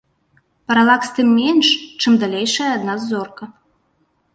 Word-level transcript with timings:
Паралакс 0.67 1.09
тым 1.17 1.27
меншы, 1.39 1.77
чым 2.01 2.13
далейшая 2.25 2.71
ад 2.79 2.89
нас 2.89 3.01
зорка. 3.13 3.45